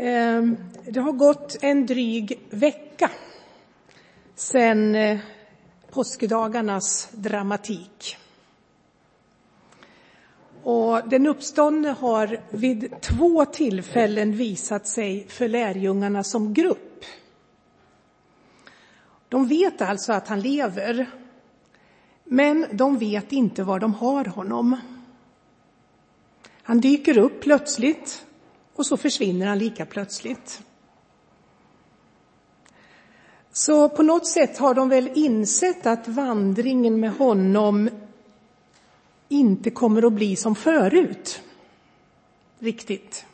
Ehm, 0.00 0.56
det 0.84 1.00
har 1.00 1.12
gått 1.12 1.56
en 1.60 1.86
dryg 1.86 2.40
vecka 2.50 3.10
sedan 4.34 4.94
eh, 4.94 5.18
påskdagarnas 5.90 7.08
dramatik. 7.12 8.16
Och 10.62 11.08
den 11.08 11.26
uppståndne 11.26 11.88
har 11.88 12.40
vid 12.50 13.00
två 13.00 13.44
tillfällen 13.44 14.32
visat 14.32 14.86
sig 14.86 15.26
för 15.28 15.48
lärjungarna 15.48 16.24
som 16.24 16.54
grupp. 16.54 17.04
De 19.28 19.48
vet 19.48 19.82
alltså 19.82 20.12
att 20.12 20.28
han 20.28 20.40
lever, 20.40 21.10
men 22.24 22.66
de 22.72 22.98
vet 22.98 23.32
inte 23.32 23.62
var 23.62 23.80
de 23.80 23.94
har 23.94 24.24
honom. 24.24 24.76
Han 26.62 26.80
dyker 26.80 27.18
upp 27.18 27.40
plötsligt 27.40 28.24
och 28.78 28.86
så 28.86 28.96
försvinner 28.96 29.46
han 29.46 29.58
lika 29.58 29.86
plötsligt. 29.86 30.62
Så 33.52 33.88
på 33.88 34.02
något 34.02 34.26
sätt 34.26 34.58
har 34.58 34.74
de 34.74 34.88
väl 34.88 35.10
insett 35.14 35.86
att 35.86 36.08
vandringen 36.08 37.00
med 37.00 37.12
honom 37.12 37.90
inte 39.28 39.70
kommer 39.70 40.06
att 40.06 40.12
bli 40.12 40.36
som 40.36 40.54
förut. 40.54 41.42
Riktigt. 42.58 43.26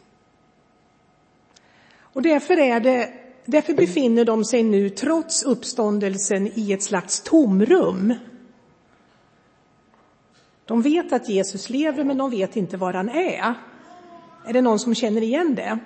Och 1.99 2.23
därför, 2.23 2.57
är 2.57 2.81
det, 2.81 3.13
därför 3.45 3.75
befinner 3.75 4.25
de 4.25 4.45
sig 4.45 4.63
nu, 4.63 4.91
trots 4.91 5.43
uppståndelsen, 5.43 6.51
i 6.55 6.73
ett 6.73 6.83
slags 6.83 7.21
tomrum. 7.21 8.15
De 10.65 10.83
vet 10.83 11.13
att 11.13 11.29
Jesus 11.29 11.71
lever, 11.71 12.05
men 12.05 12.19
de 12.19 12.31
vet 12.31 12.57
inte 12.57 12.77
var 12.77 12.93
han 12.93 13.09
är. 13.09 13.55
Är 14.47 14.53
det 14.53 14.61
någon 14.61 14.79
som 14.79 14.95
känner 14.95 15.23
igen 15.23 15.55
det? 15.55 15.79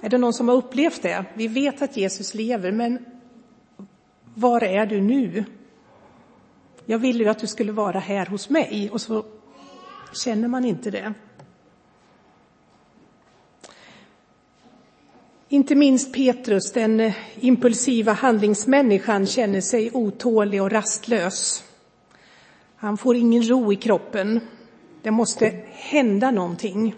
Är 0.00 0.08
det 0.08 0.18
någon 0.18 0.32
som 0.32 0.48
har 0.48 0.56
upplevt 0.56 1.02
det? 1.02 1.24
Vi 1.34 1.48
vet 1.48 1.82
att 1.82 1.96
Jesus 1.96 2.34
lever, 2.34 2.72
men 2.72 3.04
var 4.34 4.64
är 4.64 4.86
du 4.86 5.00
nu? 5.00 5.44
Jag 6.86 6.98
ville 6.98 7.24
ju 7.24 7.30
att 7.30 7.38
du 7.38 7.46
skulle 7.46 7.72
vara 7.72 7.98
här 7.98 8.26
hos 8.26 8.50
mig 8.50 8.90
och 8.92 9.00
så 9.00 9.24
känner 10.24 10.48
man 10.48 10.64
inte 10.64 10.90
det. 10.90 11.14
Inte 15.48 15.74
minst 15.74 16.14
Petrus, 16.14 16.72
den 16.72 17.12
impulsiva 17.40 18.12
handlingsmänniskan, 18.12 19.26
känner 19.26 19.60
sig 19.60 19.90
otålig 19.92 20.62
och 20.62 20.70
rastlös. 20.70 21.64
Han 22.76 22.98
får 22.98 23.16
ingen 23.16 23.48
ro 23.48 23.72
i 23.72 23.76
kroppen. 23.76 24.40
Det 25.02 25.10
måste 25.10 25.52
hända 25.72 26.30
någonting. 26.30 26.94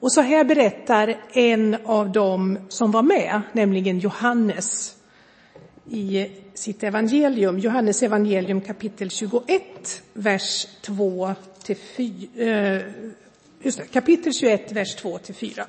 Och 0.00 0.12
så 0.12 0.20
här 0.20 0.44
berättar 0.44 1.20
en 1.32 1.76
av 1.84 2.12
dem 2.12 2.58
som 2.68 2.90
var 2.90 3.02
med, 3.02 3.40
nämligen 3.52 3.98
Johannes, 3.98 4.96
i 5.90 6.30
sitt 6.54 6.82
evangelium, 6.82 7.58
Johannes 7.58 8.02
evangelium 8.02 8.60
kapitel 8.60 9.10
21, 9.10 10.02
vers 10.12 10.66
2 10.80 11.34
till 11.62 11.76
4. 11.76 12.44
Eh, 12.46 12.82
just 13.62 13.78
det, 13.78 13.84
kapitel 13.84 14.32
21, 14.32 14.72
vers 14.72 14.94
2 14.94 15.18
till 15.18 15.34
4. 15.34 15.66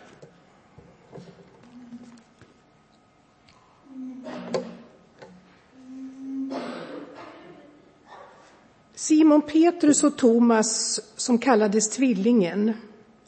Simon 9.04 9.42
Petrus 9.42 10.04
och 10.04 10.18
Thomas, 10.18 11.00
som 11.16 11.38
kallades 11.38 11.90
Tvillingen, 11.90 12.73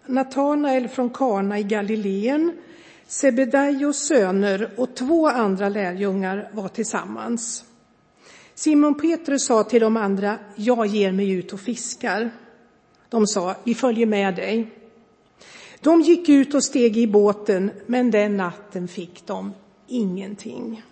Natanael 0.06 0.88
från 0.88 1.10
Kana 1.10 1.60
i 1.60 1.64
Galileen, 1.64 2.52
Sebedaios 3.08 3.98
söner 3.98 4.74
och 4.78 4.96
två 4.96 5.28
andra 5.28 5.70
lärjungar 5.70 6.50
var 6.54 6.68
tillsammans. 6.68 7.64
Simon 8.54 8.96
Petrus 8.96 9.46
sa 9.46 9.64
till 9.64 9.82
de 9.82 9.98
andra, 9.98 10.38
jag 10.56 10.86
ger 10.86 11.12
mig 11.12 11.32
ut 11.32 11.54
och 11.54 11.60
fiskar. 11.60 12.32
De 13.10 13.28
sa, 13.28 13.56
vi 13.64 13.76
följer 13.76 14.06
med 14.06 14.36
dig. 14.36 14.72
De 15.82 16.02
gick 16.02 16.30
ut 16.30 16.54
och 16.54 16.64
steg 16.64 16.98
i 16.98 17.08
båten, 17.08 17.72
men 17.86 18.12
den 18.12 18.38
natten 18.38 18.88
fick 18.88 19.28
de 19.28 19.54
ingenting. 19.88 20.84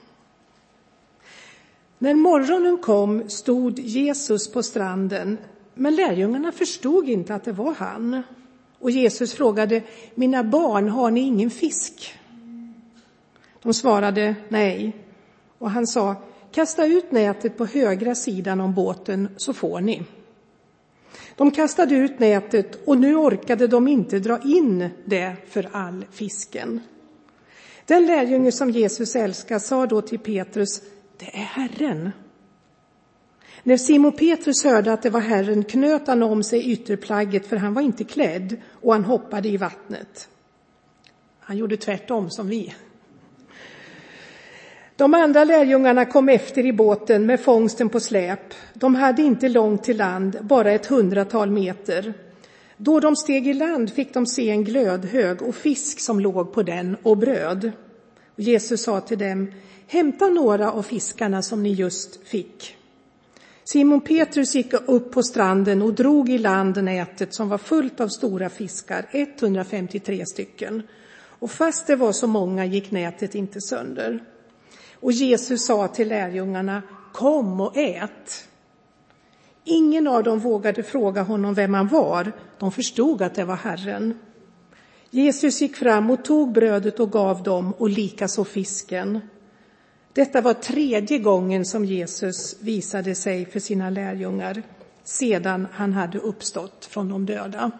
När 2.03 2.13
morgonen 2.13 2.77
kom 2.77 3.29
stod 3.29 3.79
Jesus 3.79 4.51
på 4.51 4.63
stranden, 4.63 5.37
men 5.73 5.95
lärjungarna 5.95 6.51
förstod 6.51 7.09
inte 7.09 7.35
att 7.35 7.43
det 7.43 7.51
var 7.51 7.73
han. 7.73 8.23
Och 8.79 8.91
Jesus 8.91 9.33
frågade, 9.33 9.81
mina 10.15 10.43
barn, 10.43 10.89
har 10.89 11.11
ni 11.11 11.21
ingen 11.21 11.49
fisk? 11.49 12.13
De 13.61 13.73
svarade 13.73 14.35
nej. 14.49 14.95
Och 15.57 15.71
han 15.71 15.87
sa, 15.87 16.15
kasta 16.51 16.85
ut 16.85 17.11
nätet 17.11 17.57
på 17.57 17.65
högra 17.65 18.15
sidan 18.15 18.61
om 18.61 18.73
båten 18.73 19.29
så 19.37 19.53
får 19.53 19.81
ni. 19.81 20.03
De 21.35 21.51
kastade 21.51 21.95
ut 21.95 22.19
nätet 22.19 22.87
och 22.87 22.97
nu 22.97 23.15
orkade 23.15 23.67
de 23.67 23.87
inte 23.87 24.19
dra 24.19 24.39
in 24.43 24.89
det 25.05 25.35
för 25.49 25.69
all 25.71 26.05
fisken. 26.11 26.79
Den 27.85 28.05
lärjunge 28.05 28.51
som 28.51 28.69
Jesus 28.69 29.15
älskar 29.15 29.59
sa 29.59 29.85
då 29.85 30.01
till 30.01 30.19
Petrus, 30.19 30.81
det 31.23 31.37
är 31.37 31.43
Herren. 31.43 32.11
När 33.63 33.77
Simon 33.77 34.11
Petrus 34.11 34.63
hörde 34.63 34.93
att 34.93 35.01
det 35.01 35.09
var 35.09 35.19
Herren 35.19 35.63
knöt 35.63 36.07
han 36.07 36.23
om 36.23 36.43
sig 36.43 36.71
ytterplagget, 36.71 37.47
för 37.47 37.57
han 37.57 37.73
var 37.73 37.81
inte 37.81 38.03
klädd, 38.03 38.57
och 38.81 38.93
han 38.93 39.03
hoppade 39.03 39.49
i 39.49 39.57
vattnet. 39.57 40.29
Han 41.39 41.57
gjorde 41.57 41.77
tvärtom 41.77 42.29
som 42.29 42.47
vi. 42.47 42.75
De 44.95 45.13
andra 45.13 45.43
lärjungarna 45.43 46.05
kom 46.05 46.29
efter 46.29 46.65
i 46.65 46.73
båten 46.73 47.25
med 47.25 47.39
fångsten 47.39 47.89
på 47.89 47.99
släp. 47.99 48.53
De 48.73 48.95
hade 48.95 49.21
inte 49.21 49.49
långt 49.49 49.83
till 49.83 49.97
land, 49.97 50.37
bara 50.41 50.71
ett 50.71 50.85
hundratal 50.85 51.49
meter. 51.49 52.13
Då 52.77 52.99
de 52.99 53.15
steg 53.15 53.47
i 53.47 53.53
land 53.53 53.93
fick 53.93 54.13
de 54.13 54.25
se 54.25 54.49
en 54.49 54.63
glödhög 54.63 55.41
och 55.41 55.55
fisk 55.55 55.99
som 55.99 56.19
låg 56.19 56.53
på 56.53 56.63
den 56.63 56.97
och 57.03 57.17
bröd. 57.17 57.71
Jesus 58.35 58.83
sa 58.83 59.01
till 59.01 59.17
dem, 59.17 59.51
hämta 59.87 60.27
några 60.27 60.71
av 60.71 60.83
fiskarna 60.83 61.41
som 61.41 61.63
ni 61.63 61.73
just 61.73 62.27
fick. 62.27 62.77
Simon 63.63 64.01
Petrus 64.01 64.55
gick 64.55 64.73
upp 64.73 65.11
på 65.11 65.23
stranden 65.23 65.81
och 65.81 65.93
drog 65.93 66.29
i 66.29 66.37
land 66.37 66.83
nätet 66.83 67.33
som 67.33 67.49
var 67.49 67.57
fullt 67.57 67.99
av 67.99 68.07
stora 68.07 68.49
fiskar, 68.49 69.05
153 69.11 70.25
stycken. 70.25 70.83
Och 71.39 71.51
fast 71.51 71.87
det 71.87 71.95
var 71.95 72.11
så 72.11 72.27
många 72.27 72.65
gick 72.65 72.91
nätet 72.91 73.35
inte 73.35 73.61
sönder. 73.61 74.23
Och 74.99 75.11
Jesus 75.11 75.65
sa 75.65 75.87
till 75.87 76.07
lärjungarna, 76.07 76.81
kom 77.13 77.61
och 77.61 77.77
ät. 77.77 78.47
Ingen 79.63 80.07
av 80.07 80.23
dem 80.23 80.39
vågade 80.39 80.83
fråga 80.83 81.21
honom 81.21 81.53
vem 81.53 81.73
han 81.73 81.87
var. 81.87 82.31
De 82.59 82.71
förstod 82.71 83.21
att 83.21 83.35
det 83.35 83.45
var 83.45 83.55
Herren. 83.55 84.19
Jesus 85.09 85.61
gick 85.61 85.75
fram 85.75 86.09
och 86.09 86.25
tog 86.25 86.51
brödet 86.51 86.99
och 86.99 87.11
gav 87.11 87.43
dem 87.43 87.73
och 87.77 87.89
likaså 87.89 88.43
fisken. 88.43 89.19
Detta 90.13 90.41
var 90.41 90.53
tredje 90.53 91.17
gången 91.17 91.65
som 91.65 91.85
Jesus 91.85 92.55
visade 92.61 93.15
sig 93.15 93.45
för 93.45 93.59
sina 93.59 93.89
lärjungar 93.89 94.63
sedan 95.03 95.67
han 95.71 95.93
hade 95.93 96.19
uppstått 96.19 96.85
från 96.85 97.09
de 97.09 97.25
döda. 97.25 97.71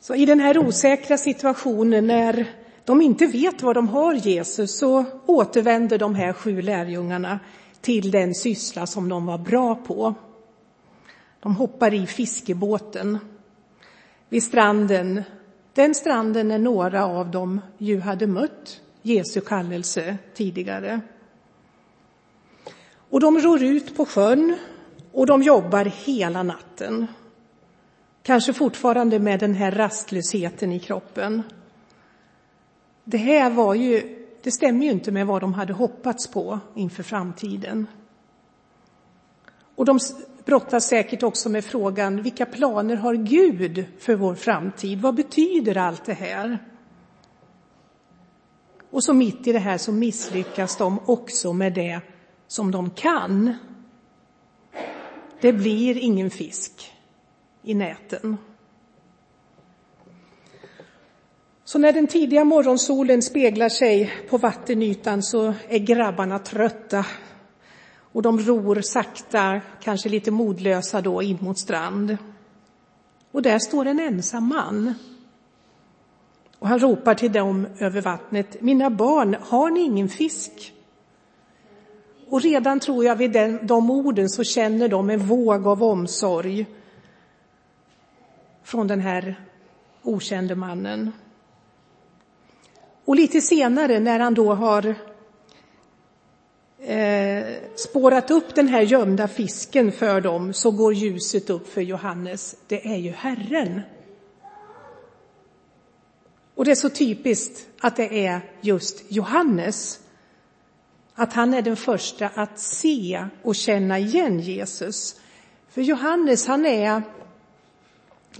Så 0.00 0.14
i 0.14 0.26
den 0.26 0.40
här 0.40 0.58
osäkra 0.58 1.18
situationen 1.18 2.06
när 2.06 2.46
de 2.84 3.02
inte 3.02 3.26
vet 3.26 3.62
var 3.62 3.74
de 3.74 3.88
har 3.88 4.14
Jesus 4.14 4.78
så 4.78 5.04
återvänder 5.26 5.98
de 5.98 6.14
här 6.14 6.32
sju 6.32 6.62
lärjungarna 6.62 7.40
till 7.80 8.10
den 8.10 8.34
syssla 8.34 8.86
som 8.86 9.08
de 9.08 9.26
var 9.26 9.38
bra 9.38 9.74
på. 9.74 10.14
De 11.40 11.56
hoppar 11.56 11.94
i 11.94 12.06
fiskebåten 12.06 13.18
vid 14.28 14.42
stranden 14.42 15.22
den 15.74 15.94
stranden 15.94 16.50
är 16.50 16.58
några 16.58 17.04
av 17.06 17.30
dem 17.30 17.60
ju 17.78 18.00
hade 18.00 18.26
mött 18.26 18.80
Jesu 19.02 19.40
kallelse 19.40 20.16
tidigare. 20.34 21.00
Och 23.10 23.20
de 23.20 23.38
ror 23.38 23.62
ut 23.62 23.96
på 23.96 24.06
sjön 24.06 24.56
och 25.12 25.26
de 25.26 25.42
jobbar 25.42 25.84
hela 25.84 26.42
natten. 26.42 27.06
Kanske 28.22 28.52
fortfarande 28.52 29.18
med 29.18 29.40
den 29.40 29.54
här 29.54 29.70
rastlösheten 29.70 30.72
i 30.72 30.80
kroppen. 30.80 31.42
Det 33.04 33.18
här 33.18 33.50
var 33.50 33.74
ju, 33.74 34.24
det 34.42 34.52
stämmer 34.52 34.86
ju 34.86 34.92
inte 34.92 35.12
med 35.12 35.26
vad 35.26 35.40
de 35.40 35.54
hade 35.54 35.72
hoppats 35.72 36.26
på 36.26 36.58
inför 36.74 37.02
framtiden. 37.02 37.86
Och 39.74 39.84
de 39.84 39.98
brottas 40.44 40.88
säkert 40.88 41.22
också 41.22 41.48
med 41.48 41.64
frågan, 41.64 42.22
vilka 42.22 42.46
planer 42.46 42.96
har 42.96 43.14
Gud 43.14 43.84
för 43.98 44.14
vår 44.14 44.34
framtid? 44.34 45.00
Vad 45.00 45.14
betyder 45.14 45.76
allt 45.76 46.04
det 46.04 46.14
här? 46.14 46.58
Och 48.90 49.04
så 49.04 49.14
mitt 49.14 49.46
i 49.46 49.52
det 49.52 49.58
här 49.58 49.78
så 49.78 49.92
misslyckas 49.92 50.76
de 50.76 50.98
också 51.06 51.52
med 51.52 51.72
det 51.74 52.00
som 52.46 52.70
de 52.70 52.90
kan. 52.90 53.54
Det 55.40 55.52
blir 55.52 55.98
ingen 55.98 56.30
fisk. 56.30 56.90
i 57.64 57.74
näten. 57.74 58.36
Så 61.64 61.78
när 61.78 61.92
den 61.92 62.06
tidiga 62.06 62.44
morgonsolen 62.44 63.22
speglar 63.22 63.68
sig 63.68 64.12
på 64.30 64.38
vattenytan 64.38 65.22
så 65.22 65.54
är 65.68 65.78
grabbarna 65.78 66.38
trötta 66.38 67.06
och 68.14 68.22
de 68.22 68.40
ror 68.40 68.80
sakta, 68.80 69.60
kanske 69.80 70.08
lite 70.08 70.30
modlösa 70.30 71.00
då, 71.00 71.22
in 71.22 71.38
mot 71.40 71.58
strand. 71.58 72.16
Och 73.30 73.42
där 73.42 73.58
står 73.58 73.86
en 73.86 74.00
ensam 74.00 74.48
man. 74.48 74.94
Och 76.58 76.68
han 76.68 76.78
ropar 76.78 77.14
till 77.14 77.32
dem 77.32 77.66
över 77.78 78.00
vattnet, 78.00 78.62
mina 78.62 78.90
barn, 78.90 79.36
har 79.40 79.70
ni 79.70 79.80
ingen 79.80 80.08
fisk? 80.08 80.74
Och 82.28 82.42
redan 82.42 82.80
tror 82.80 83.04
jag 83.04 83.16
vid 83.16 83.32
den, 83.32 83.66
de 83.66 83.90
orden 83.90 84.28
så 84.28 84.44
känner 84.44 84.88
de 84.88 85.10
en 85.10 85.26
våg 85.26 85.66
av 85.66 85.82
omsorg 85.82 86.66
från 88.62 88.86
den 88.86 89.00
här 89.00 89.40
okände 90.02 90.54
mannen. 90.54 91.12
Och 93.04 93.16
lite 93.16 93.40
senare 93.40 94.00
när 94.00 94.18
han 94.18 94.34
då 94.34 94.54
har 94.54 94.94
eh, 96.84 97.46
spårat 97.76 98.30
upp 98.30 98.54
den 98.54 98.68
här 98.68 98.82
gömda 98.82 99.28
fisken 99.28 99.92
för 99.92 100.20
dem 100.20 100.52
så 100.52 100.70
går 100.70 100.94
ljuset 100.94 101.50
upp 101.50 101.68
för 101.68 101.80
Johannes. 101.80 102.56
Det 102.66 102.86
är 102.86 102.96
ju 102.96 103.10
Herren. 103.10 103.80
Och 106.54 106.64
det 106.64 106.70
är 106.70 106.74
så 106.74 106.88
typiskt 106.88 107.66
att 107.80 107.96
det 107.96 108.26
är 108.26 108.40
just 108.60 109.12
Johannes. 109.12 110.00
Att 111.14 111.32
han 111.32 111.54
är 111.54 111.62
den 111.62 111.76
första 111.76 112.28
att 112.28 112.58
se 112.58 113.26
och 113.42 113.54
känna 113.54 113.98
igen 113.98 114.40
Jesus. 114.40 115.20
För 115.68 115.82
Johannes, 115.82 116.46
han 116.46 116.66
är, 116.66 117.02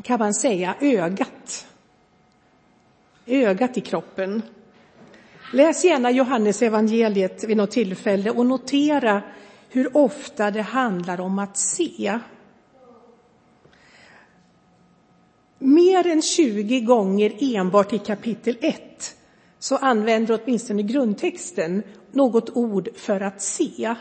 kan 0.02 0.18
man 0.18 0.34
säga, 0.34 0.74
ögat. 0.80 1.66
Ögat 3.26 3.76
i 3.76 3.80
kroppen. 3.80 4.42
Läs 5.54 5.84
gärna 5.84 6.10
Johannes 6.10 6.62
evangeliet 6.62 7.44
vid 7.44 7.56
något 7.56 7.70
tillfälle 7.70 8.30
och 8.30 8.46
notera 8.46 9.22
hur 9.68 9.96
ofta 9.96 10.50
det 10.50 10.62
handlar 10.62 11.20
om 11.20 11.38
att 11.38 11.56
se. 11.56 12.18
Mer 15.58 16.06
än 16.06 16.22
20 16.22 16.80
gånger 16.80 17.56
enbart 17.56 17.92
i 17.92 17.98
kapitel 17.98 18.56
1 18.60 19.16
så 19.58 19.76
använder 19.76 20.40
åtminstone 20.42 20.82
grundtexten 20.82 21.82
något 22.12 22.50
ord 22.50 22.88
för 22.96 23.20
att 23.20 23.42
se. 23.42 23.94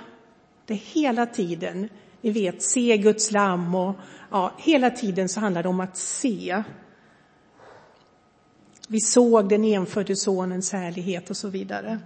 Det 0.66 0.74
är 0.74 0.78
hela 0.78 1.26
tiden, 1.26 1.90
ni 2.22 2.32
vet, 2.32 2.62
se 2.62 2.98
Guds 2.98 3.32
lam 3.32 3.76
och 3.76 3.96
ja, 4.32 4.54
hela 4.58 4.90
tiden 4.90 5.30
så 5.30 5.40
handlar 5.40 5.64
det 5.64 5.70
om 5.70 5.80
att 5.80 5.98
se. 5.98 6.64
Vi 8.88 9.02
såg 9.02 9.50
den 9.50 9.64
enfödde 9.64 10.16
sonens 10.16 10.72
härlighet 10.72 11.30
och 11.30 11.38
så 11.38 11.48
vidare. 11.48 12.00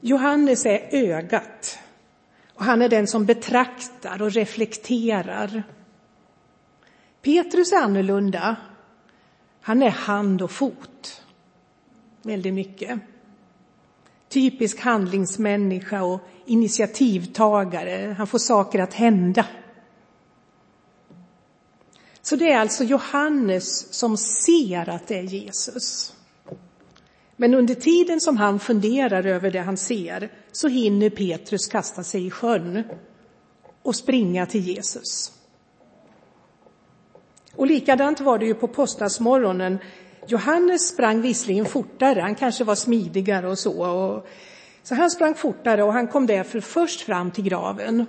Johannes 0.00 0.66
är 0.66 0.88
ögat 0.90 1.78
och 2.54 2.64
han 2.64 2.82
är 2.82 2.88
den 2.88 3.06
som 3.06 3.26
betraktar 3.26 4.22
och 4.22 4.32
reflekterar. 4.32 5.62
Petrus 7.22 7.72
är 7.72 7.82
annorlunda. 7.82 8.56
Han 9.60 9.82
är 9.82 9.90
hand 9.90 10.42
och 10.42 10.50
fot. 10.50 11.22
Väldigt 12.22 12.54
mycket. 12.54 13.00
Typisk 14.28 14.80
handlingsmänniska 14.80 16.02
och 16.02 16.20
initiativtagare. 16.44 18.14
Han 18.18 18.26
får 18.26 18.38
saker 18.38 18.78
att 18.78 18.94
hända. 18.94 19.46
Så 22.28 22.36
det 22.36 22.52
är 22.52 22.58
alltså 22.58 22.84
Johannes 22.84 23.94
som 23.94 24.16
ser 24.16 24.88
att 24.88 25.08
det 25.08 25.18
är 25.18 25.22
Jesus. 25.22 26.14
Men 27.36 27.54
under 27.54 27.74
tiden 27.74 28.20
som 28.20 28.36
han 28.36 28.60
funderar 28.60 29.26
över 29.26 29.50
det 29.50 29.60
han 29.60 29.76
ser 29.76 30.32
så 30.52 30.68
hinner 30.68 31.10
Petrus 31.10 31.66
kasta 31.66 32.02
sig 32.02 32.26
i 32.26 32.30
sjön 32.30 32.82
och 33.82 33.96
springa 33.96 34.46
till 34.46 34.60
Jesus. 34.60 35.32
Och 37.54 37.66
likadant 37.66 38.20
var 38.20 38.38
det 38.38 38.46
ju 38.46 38.54
på 38.54 38.68
påskdagsmorgonen. 38.68 39.78
Johannes 40.26 40.88
sprang 40.88 41.22
visserligen 41.22 41.66
fortare, 41.66 42.20
han 42.20 42.34
kanske 42.34 42.64
var 42.64 42.74
smidigare 42.74 43.48
och 43.48 43.58
så. 43.58 43.86
Och, 43.86 44.26
så 44.82 44.94
han 44.94 45.10
sprang 45.10 45.34
fortare 45.34 45.82
och 45.82 45.92
han 45.92 46.08
kom 46.08 46.26
därför 46.26 46.60
först 46.60 47.00
fram 47.00 47.30
till 47.30 47.44
graven. 47.44 48.06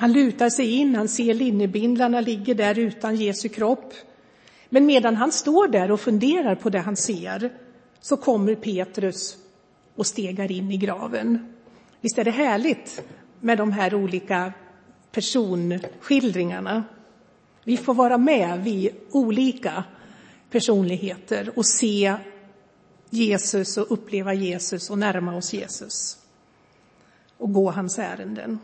Han 0.00 0.12
lutar 0.12 0.50
sig 0.50 0.70
in, 0.70 0.94
han 0.94 1.08
ser 1.08 1.34
linnebindlarna 1.34 2.20
ligger 2.20 2.54
där 2.54 2.78
utan 2.78 3.16
Jesu 3.16 3.48
kropp. 3.48 3.94
Men 4.68 4.86
medan 4.86 5.16
han 5.16 5.32
står 5.32 5.68
där 5.68 5.90
och 5.90 6.00
funderar 6.00 6.54
på 6.54 6.70
det 6.70 6.78
han 6.78 6.96
ser 6.96 7.52
så 8.00 8.16
kommer 8.16 8.54
Petrus 8.54 9.36
och 9.94 10.06
stegar 10.06 10.52
in 10.52 10.72
i 10.72 10.76
graven. 10.76 11.54
Visst 12.00 12.18
är 12.18 12.24
det 12.24 12.30
härligt 12.30 13.02
med 13.40 13.58
de 13.58 13.72
här 13.72 13.94
olika 13.94 14.52
personskildringarna? 15.12 16.84
Vi 17.64 17.76
får 17.76 17.94
vara 17.94 18.18
med, 18.18 18.64
vi 18.64 18.90
olika 19.10 19.84
personligheter 20.50 21.52
och 21.56 21.66
se 21.66 22.14
Jesus 23.10 23.76
och 23.76 23.92
uppleva 23.92 24.34
Jesus 24.34 24.90
och 24.90 24.98
närma 24.98 25.36
oss 25.36 25.52
Jesus 25.52 26.18
och 27.38 27.52
gå 27.52 27.70
hans 27.70 27.98
ärenden. 27.98 28.58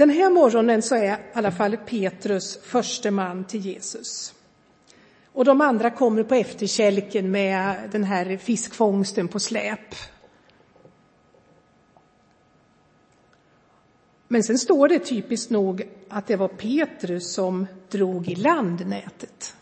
Den 0.00 0.10
här 0.10 0.30
morgonen 0.30 0.82
så 0.82 0.94
är 0.94 1.12
i 1.12 1.16
alla 1.32 1.52
fall 1.52 1.76
Petrus 1.76 2.58
förste 2.62 3.10
man 3.10 3.44
till 3.44 3.60
Jesus. 3.60 4.34
Och 5.32 5.44
de 5.44 5.60
andra 5.60 5.90
kommer 5.90 6.22
på 6.22 6.34
efterkälken 6.34 7.30
med 7.30 7.88
den 7.92 8.04
här 8.04 8.36
fiskfångsten 8.36 9.28
på 9.28 9.40
släp. 9.40 9.94
Men 14.28 14.42
sen 14.42 14.58
står 14.58 14.88
det 14.88 14.98
typiskt 14.98 15.50
nog 15.50 15.88
att 16.08 16.26
det 16.26 16.36
var 16.36 16.48
Petrus 16.48 17.32
som 17.32 17.66
drog 17.90 18.28
i 18.28 18.34
land 18.34 18.86
nätet. 18.86 19.56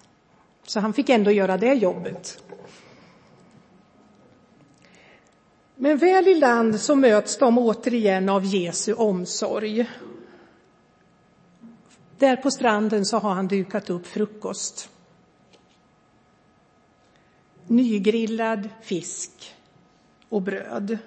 Så 0.66 0.80
han 0.80 0.92
fick 0.92 1.08
ändå 1.08 1.30
göra 1.30 1.56
det 1.56 1.74
jobbet. 1.74 2.42
Men 5.76 5.98
väl 5.98 6.28
i 6.28 6.34
land 6.34 6.80
så 6.80 6.94
möts 6.94 7.38
de 7.38 7.58
återigen 7.58 8.28
av 8.28 8.44
Jesu 8.44 8.92
omsorg 8.92 9.86
där 12.18 12.36
på 12.36 12.50
stranden 12.50 13.04
så 13.04 13.18
har 13.18 13.34
han 13.34 13.48
dukat 13.48 13.90
upp 13.90 14.06
frukost. 14.06 14.90
Nygrillad 17.66 18.68
fisk 18.82 19.54
och 20.28 20.42
bröd. 20.42 20.98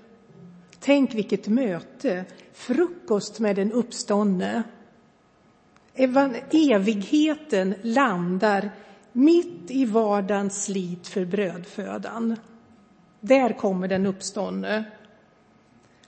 Tänk 0.80 1.13
vilket 1.13 1.48
möte! 1.48 2.25
Frukost 2.53 3.39
med 3.39 3.56
den 3.56 3.72
uppståndne. 3.72 4.63
Evigheten 6.51 7.75
landar 7.82 8.72
mitt 9.12 9.72
i 9.72 9.86
vardagens 9.86 10.63
slit 10.63 11.08
för 11.08 11.25
brödfödan. 11.25 12.36
Där 13.20 13.58
kommer 13.58 13.88
den 13.88 14.06
uppståndne. 14.06 14.84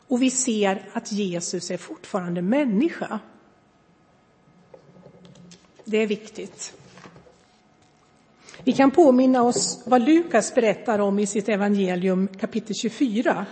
Och 0.08 0.22
vi 0.22 0.32
ser 0.32 0.90
att 0.94 1.12
Jesus 1.12 1.72
är 1.72 1.78
fortfarande 1.78 2.42
människa. 2.42 3.20
Det 5.86 5.98
är 5.98 6.08
viktigt. 6.08 6.74
Vi 8.64 8.74
kan 8.74 8.92
påminna 8.92 9.44
oss 9.44 9.84
vad 9.86 10.02
Lukas 10.02 10.56
berättar 10.56 11.00
om 11.00 11.20
i 11.20 11.26
sitt 11.26 11.50
evangelium 11.50 12.28
kapitel 12.28 12.76
24. 12.76 13.46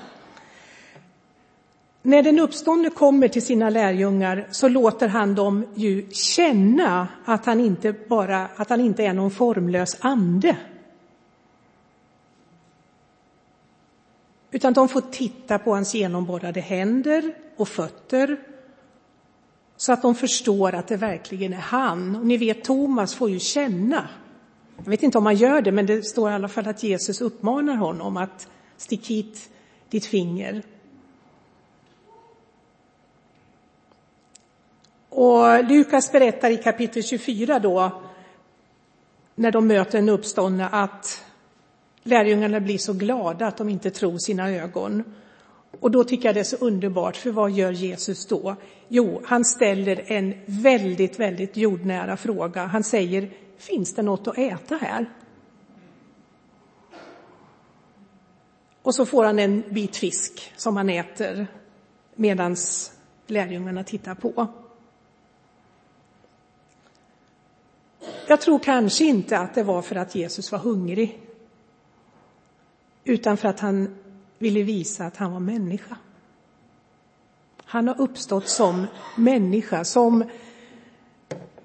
När 2.01 2.23
den 2.23 2.39
uppståndne 2.39 2.89
kommer 2.89 3.27
till 3.27 3.45
sina 3.45 3.69
lärjungar 3.69 4.47
så 4.51 4.67
låter 4.67 5.07
han 5.07 5.35
dem 5.35 5.65
ju 5.75 6.09
känna 6.11 7.07
att 7.25 7.45
han 7.45 7.59
inte 7.59 7.93
bara 7.93 8.47
att 8.55 8.69
han 8.69 8.81
inte 8.81 9.03
är 9.03 9.13
någon 9.13 9.31
formlös 9.31 9.97
ande. 9.99 10.57
Utan 14.51 14.73
de 14.73 14.87
får 14.89 15.01
titta 15.01 15.59
på 15.59 15.73
hans 15.73 15.93
genomborrade 15.93 16.59
händer 16.59 17.33
och 17.57 17.67
fötter 17.67 18.39
så 19.81 19.93
att 19.93 20.01
de 20.01 20.15
förstår 20.15 20.75
att 20.75 20.87
det 20.87 20.97
verkligen 20.97 21.53
är 21.53 21.57
han. 21.57 22.15
Och 22.15 22.25
ni 22.25 22.37
vet, 22.37 22.63
Thomas 22.63 23.15
får 23.15 23.29
ju 23.29 23.39
känna. 23.39 24.09
Jag 24.77 24.89
vet 24.89 25.03
inte 25.03 25.17
om 25.17 25.25
han 25.25 25.35
gör 25.35 25.61
det, 25.61 25.71
men 25.71 25.85
det 25.85 26.03
står 26.03 26.31
i 26.31 26.33
alla 26.33 26.47
fall 26.47 26.67
att 26.67 26.83
Jesus 26.83 27.21
uppmanar 27.21 27.75
honom 27.75 28.17
att 28.17 28.47
stick 28.77 29.07
hit 29.07 29.49
ditt 29.89 30.05
finger. 30.05 30.61
Och 35.09 35.63
Lukas 35.63 36.11
berättar 36.11 36.49
i 36.49 36.57
kapitel 36.57 37.03
24 37.03 37.59
då, 37.59 38.01
när 39.35 39.51
de 39.51 39.67
möter 39.67 39.99
en 39.99 40.09
uppståndne, 40.09 40.67
att 40.67 41.25
lärjungarna 42.03 42.59
blir 42.59 42.77
så 42.77 42.93
glada 42.93 43.47
att 43.47 43.57
de 43.57 43.69
inte 43.69 43.91
tror 43.91 44.17
sina 44.17 44.49
ögon. 44.49 45.03
Och 45.81 45.91
då 45.91 46.03
tycker 46.03 46.25
jag 46.25 46.35
det 46.35 46.39
är 46.39 46.43
så 46.43 46.55
underbart, 46.55 47.15
för 47.15 47.31
vad 47.31 47.51
gör 47.51 47.71
Jesus 47.71 48.25
då? 48.25 48.55
Jo, 48.87 49.21
han 49.25 49.45
ställer 49.45 50.11
en 50.11 50.33
väldigt, 50.45 51.19
väldigt 51.19 51.57
jordnära 51.57 52.17
fråga. 52.17 52.65
Han 52.65 52.83
säger, 52.83 53.31
finns 53.57 53.95
det 53.95 54.01
något 54.01 54.27
att 54.27 54.37
äta 54.37 54.75
här? 54.75 55.09
Och 58.81 58.95
så 58.95 59.05
får 59.05 59.23
han 59.23 59.39
en 59.39 59.63
bit 59.69 59.95
fisk 59.95 60.53
som 60.55 60.77
han 60.77 60.89
äter 60.89 61.47
medan 62.15 62.55
lärjungarna 63.27 63.83
tittar 63.83 64.15
på. 64.15 64.47
Jag 68.27 68.41
tror 68.41 68.59
kanske 68.59 69.05
inte 69.05 69.37
att 69.37 69.55
det 69.55 69.63
var 69.63 69.81
för 69.81 69.95
att 69.95 70.15
Jesus 70.15 70.51
var 70.51 70.59
hungrig, 70.59 71.21
utan 73.03 73.37
för 73.37 73.47
att 73.47 73.59
han 73.59 73.95
ville 74.41 74.63
visa 74.63 75.05
att 75.05 75.17
han 75.17 75.31
var 75.31 75.39
människa. 75.39 75.97
Han 77.65 77.87
har 77.87 78.01
uppstått 78.01 78.47
som 78.47 78.87
människa, 79.17 79.83
som 79.83 80.21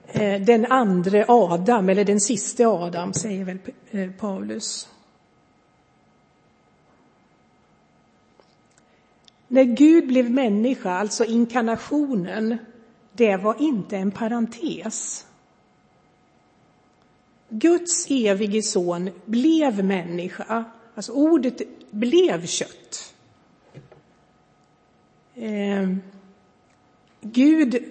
eh, 0.06 0.40
den 0.42 0.66
andre 0.66 1.24
Adam, 1.28 1.88
eller 1.88 2.04
den 2.04 2.20
siste 2.20 2.66
Adam, 2.66 3.12
säger 3.12 3.44
väl 3.44 3.58
eh, 3.90 4.10
Paulus. 4.10 4.88
När 9.48 9.64
Gud 9.64 10.06
blev 10.06 10.30
människa, 10.30 10.90
alltså 10.90 11.24
inkarnationen, 11.24 12.58
det 13.12 13.36
var 13.36 13.62
inte 13.62 13.96
en 13.96 14.10
parentes. 14.10 15.26
Guds 17.48 18.06
evige 18.10 18.62
son 18.62 19.10
blev 19.24 19.84
människa, 19.84 20.64
alltså 20.96 21.12
ordet 21.12 21.62
blev 21.90 22.46
kött. 22.46 23.14
Eh, 25.34 25.88
Gud, 27.20 27.84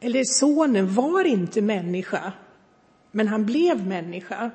eller 0.00 0.24
sonen, 0.24 0.94
var 0.94 1.24
inte 1.24 1.62
människa, 1.62 2.32
men 3.10 3.28
han 3.28 3.46
blev 3.46 3.86
människa. 3.86 4.50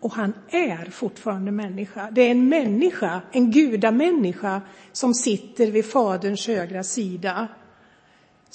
Och 0.00 0.12
han 0.12 0.32
är 0.48 0.90
fortfarande 0.90 1.52
människa. 1.52 2.10
Det 2.10 2.22
är 2.22 2.30
en 2.30 2.48
människa, 2.48 3.20
en 3.32 3.50
gudamänniska, 3.50 4.62
som 4.92 5.14
sitter 5.14 5.70
vid 5.70 5.84
Faderns 5.84 6.46
högra 6.46 6.82
sida 6.82 7.48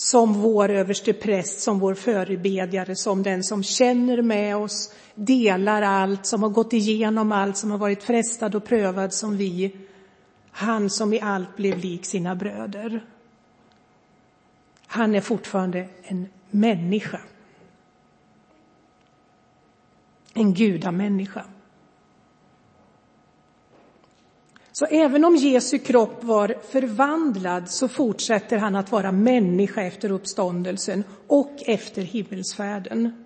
som 0.01 0.33
vår 0.33 0.69
överste 0.69 1.13
präst, 1.13 1.59
som 1.59 1.79
vår 1.79 1.93
förebedjare, 1.93 2.95
som 2.95 3.23
den 3.23 3.43
som 3.43 3.63
känner 3.63 4.21
med 4.21 4.57
oss, 4.57 4.93
delar 5.15 5.81
allt, 5.81 6.25
som 6.25 6.43
har 6.43 6.49
gått 6.49 6.73
igenom 6.73 7.31
allt, 7.31 7.57
som 7.57 7.71
har 7.71 7.77
varit 7.77 8.03
frestad 8.03 8.55
och 8.55 8.65
prövad 8.65 9.13
som 9.13 9.37
vi. 9.37 9.75
Han 10.51 10.89
som 10.89 11.13
i 11.13 11.19
allt 11.19 11.55
blev 11.55 11.77
lik 11.77 12.05
sina 12.05 12.35
bröder. 12.35 13.05
Han 14.87 15.15
är 15.15 15.21
fortfarande 15.21 15.89
en 16.03 16.27
människa. 16.51 17.21
En 20.33 20.53
gudamänniska. 20.53 21.45
Så 24.81 24.87
även 24.87 25.25
om 25.25 25.35
Jesu 25.35 25.79
kropp 25.79 26.23
var 26.23 26.55
förvandlad 26.71 27.69
så 27.69 27.87
fortsätter 27.87 28.57
han 28.57 28.75
att 28.75 28.91
vara 28.91 29.11
människa 29.11 29.81
efter 29.81 30.11
uppståndelsen 30.11 31.03
och 31.27 31.55
efter 31.65 32.01
himmelsfärden. 32.01 33.25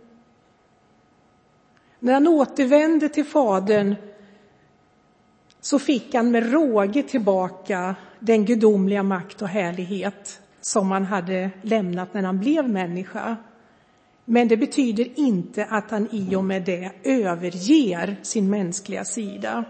När 1.99 2.13
han 2.13 2.27
återvände 2.27 3.09
till 3.09 3.25
Fadern 3.25 3.95
så 5.61 5.79
fick 5.79 6.13
han 6.13 6.31
med 6.31 6.51
råge 6.51 7.03
tillbaka 7.03 7.95
den 8.19 8.45
gudomliga 8.45 9.03
makt 9.03 9.41
och 9.41 9.47
härlighet 9.47 10.41
som 10.61 10.91
han 10.91 11.05
hade 11.05 11.49
lämnat 11.61 12.13
när 12.13 12.23
han 12.23 12.39
blev 12.39 12.69
människa. 12.69 13.37
Men 14.25 14.47
det 14.47 14.57
betyder 14.57 15.19
inte 15.19 15.65
att 15.65 15.91
han 15.91 16.07
i 16.11 16.35
och 16.35 16.43
med 16.43 16.63
det 16.63 16.91
överger 17.03 18.15
sin 18.23 18.49
mänskliga 18.49 19.05
sida. 19.05 19.65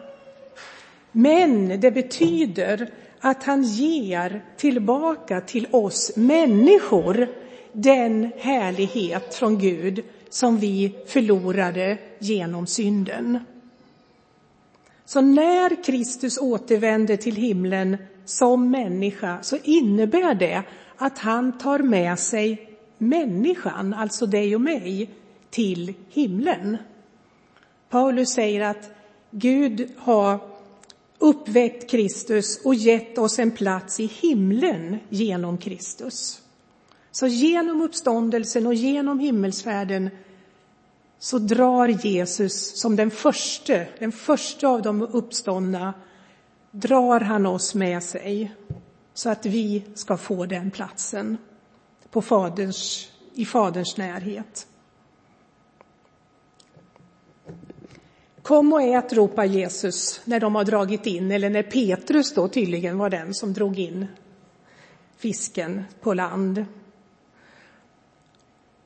Men 1.18 1.80
det 1.80 1.92
betyder 1.92 2.90
att 3.20 3.44
han 3.44 3.64
ger 3.64 4.44
tillbaka 4.58 5.42
till 5.42 5.68
oss 5.72 6.12
människor 6.16 7.28
den 7.72 8.32
härlighet 8.38 9.34
från 9.34 9.60
Gud 9.60 10.04
som 10.30 10.58
vi 10.58 10.96
förlorade 11.08 11.98
genom 12.20 12.68
synden. 12.68 13.40
Så 15.06 15.22
när 15.22 15.84
Kristus 15.84 16.38
återvänder 16.38 17.16
till 17.18 17.36
himlen 17.36 17.98
som 18.26 18.72
människa 18.72 19.38
så 19.42 19.58
innebär 19.64 20.36
det 20.36 20.64
att 20.98 21.18
han 21.18 21.58
tar 21.58 21.80
med 21.80 22.20
sig 22.20 22.70
människan, 22.98 23.94
alltså 23.94 24.26
dig 24.26 24.56
och 24.56 24.62
mig, 24.62 25.10
till 25.50 25.94
himlen. 26.10 26.78
Paulus 27.90 28.30
säger 28.30 28.62
att 28.62 28.92
Gud 29.32 29.90
har 29.98 30.55
uppväckt 31.26 31.90
Kristus 31.90 32.62
och 32.66 32.76
gett 32.76 33.18
oss 33.18 33.40
en 33.40 33.52
plats 33.52 34.00
i 34.00 34.06
himlen 34.06 34.98
genom 35.10 35.58
Kristus. 35.58 36.42
Så 37.12 37.28
genom 37.28 37.82
uppståndelsen 37.82 38.68
och 38.68 38.74
genom 38.74 39.20
himmelsfärden 39.20 40.10
så 41.20 41.40
drar 41.40 41.88
Jesus 41.88 42.80
som 42.82 42.96
den 42.96 43.12
första, 43.12 43.74
den 44.00 44.12
första 44.12 44.68
av 44.68 44.82
de 44.82 45.02
uppståndna, 45.02 45.94
drar 46.72 47.20
han 47.20 47.46
oss 47.46 47.76
med 47.76 48.04
sig 48.04 48.56
så 49.14 49.30
att 49.30 49.46
vi 49.46 49.84
ska 49.96 50.18
få 50.18 50.46
den 50.46 50.72
platsen 50.72 51.38
på 52.10 52.22
faderns, 52.22 53.12
i 53.34 53.46
Faderns 53.46 53.98
närhet. 53.98 54.68
Kom 58.46 58.74
och 58.74 58.82
ät, 58.82 59.14
ropar 59.14 59.46
Jesus 59.46 60.22
när 60.26 60.40
de 60.40 60.56
har 60.56 60.64
dragit 60.64 61.06
in, 61.06 61.32
eller 61.32 61.50
när 61.50 61.64
Petrus 61.64 62.34
då 62.34 62.48
tydligen 62.48 62.98
var 62.98 63.10
den 63.10 63.34
som 63.34 63.54
drog 63.54 63.80
in 63.80 64.06
fisken 65.18 65.84
på 66.02 66.14
land. 66.14 66.66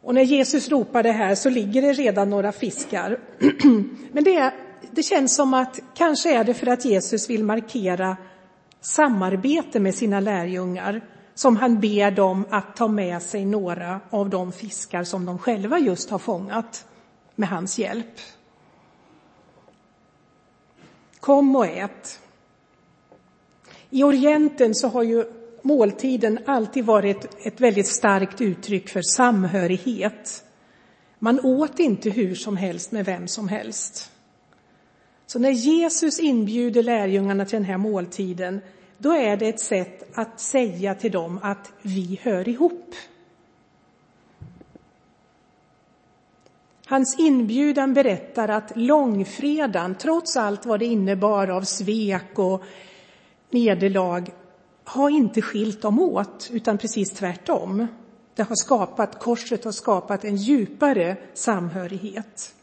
Och 0.01 0.13
när 0.13 0.21
Jesus 0.21 0.69
ropar 0.69 1.03
det 1.03 1.11
här 1.11 1.35
så 1.35 1.49
ligger 1.49 1.81
det 1.81 1.93
redan 1.93 2.29
några 2.29 2.51
fiskar. 2.51 3.19
Men 4.11 4.23
det, 4.23 4.35
är, 4.35 4.53
det 4.91 5.03
känns 5.03 5.35
som 5.35 5.53
att 5.53 5.79
kanske 5.95 6.37
är 6.37 6.43
det 6.43 6.53
för 6.53 6.67
att 6.67 6.85
Jesus 6.85 7.29
vill 7.29 7.43
markera 7.43 8.17
samarbete 8.81 9.79
med 9.79 9.95
sina 9.95 10.19
lärjungar 10.19 11.01
som 11.35 11.57
han 11.57 11.79
ber 11.79 12.11
dem 12.11 12.45
att 12.49 12.75
ta 12.75 12.87
med 12.87 13.21
sig 13.21 13.45
några 13.45 13.99
av 14.09 14.29
de 14.29 14.51
fiskar 14.51 15.03
som 15.03 15.25
de 15.25 15.39
själva 15.39 15.79
just 15.79 16.09
har 16.09 16.19
fångat 16.19 16.85
med 17.35 17.49
hans 17.49 17.79
hjälp. 17.79 18.19
Kom 21.19 21.55
och 21.55 21.65
ät. 21.65 22.19
I 23.89 24.03
Orienten 24.03 24.75
så 24.75 24.87
har 24.87 25.03
ju 25.03 25.25
måltiden 25.61 26.39
alltid 26.45 26.85
varit 26.85 27.45
ett 27.45 27.61
väldigt 27.61 27.87
starkt 27.87 28.41
uttryck 28.41 28.89
för 28.89 29.01
samhörighet. 29.01 30.43
Man 31.19 31.39
åt 31.39 31.79
inte 31.79 32.09
hur 32.09 32.35
som 32.35 32.57
helst 32.57 32.91
med 32.91 33.05
vem 33.05 33.27
som 33.27 33.47
helst. 33.47 34.11
Så 35.27 35.39
när 35.39 35.51
Jesus 35.51 36.19
inbjuder 36.19 36.83
lärjungarna 36.83 37.45
till 37.45 37.55
den 37.55 37.65
här 37.65 37.77
måltiden, 37.77 38.61
då 38.97 39.11
är 39.11 39.37
det 39.37 39.47
ett 39.47 39.59
sätt 39.59 40.17
att 40.17 40.39
säga 40.39 40.95
till 40.95 41.11
dem 41.11 41.39
att 41.43 41.71
vi 41.81 42.19
hör 42.23 42.49
ihop. 42.49 42.95
Hans 46.89 47.19
inbjudan 47.19 47.93
berättar 47.93 48.47
att 48.47 48.71
långfredagen, 48.75 49.95
trots 49.95 50.37
allt 50.37 50.65
vad 50.65 50.79
det 50.79 50.85
innebar 50.85 51.47
av 51.47 51.61
svek 51.61 52.39
och 52.39 52.63
nederlag, 53.49 54.29
har 54.83 55.09
inte 55.09 55.41
skilt 55.41 55.81
dem 55.81 55.99
åt, 55.99 56.49
utan 56.53 56.77
precis 56.77 57.11
tvärtom. 57.11 57.87
Det 58.35 58.43
har 58.43 58.55
skapat, 58.55 59.19
korset 59.19 59.63
har 59.63 59.71
skapat 59.71 60.23
en 60.23 60.35
djupare 60.35 61.17
samhörighet. 61.33 62.55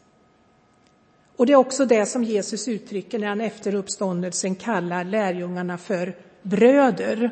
Och 1.37 1.45
det 1.45 1.53
är 1.53 1.57
också 1.57 1.85
det 1.85 2.05
som 2.05 2.23
Jesus 2.23 2.67
uttrycker 2.67 3.19
när 3.19 3.27
han 3.27 3.41
efter 3.41 3.75
uppståndelsen 3.75 4.55
kallar 4.55 5.03
lärjungarna 5.03 5.77
för 5.77 6.15
bröder. 6.41 7.31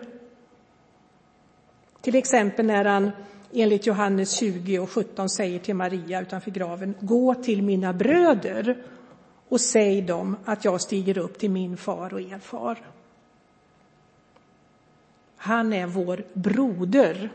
Till 2.02 2.16
exempel 2.16 2.66
när 2.66 2.86
han 2.86 3.12
enligt 3.56 3.86
Johannes 3.86 4.32
20 4.32 4.80
och 4.80 4.90
17 4.90 5.30
säger 5.30 5.60
till 5.60 5.76
Maria 5.76 6.22
utanför 6.22 6.52
graven, 6.52 6.96
gå 7.00 7.36
till 7.36 7.62
mina 7.62 7.94
bröder 7.94 8.78
och 9.50 9.62
säg 9.62 10.02
dem 10.02 10.38
att 10.46 10.66
jag 10.66 10.82
stiger 10.82 11.18
upp 11.18 11.40
till 11.40 11.52
min 11.52 11.78
far 11.78 12.14
och 12.14 12.22
er 12.22 12.40
far. 12.40 12.78
Han 15.38 15.74
är 15.74 15.88
vår 15.88 16.24
broder. 16.34 17.30